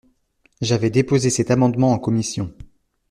J’avais 0.61 0.89
déposé 0.89 1.29
cet 1.29 1.51
amendement 1.51 1.91
en 1.93 1.99
commission. 1.99 2.51